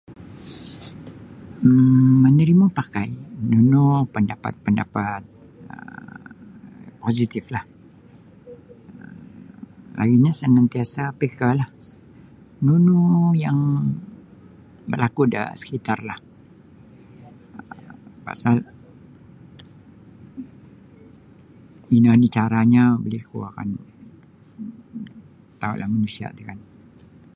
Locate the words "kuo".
23.29-23.47